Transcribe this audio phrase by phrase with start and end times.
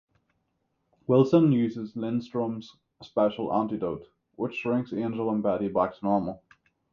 [1.05, 6.41] Wilson uses Lindstrom's special antidote, which shrinks Angel and Betty back to normal.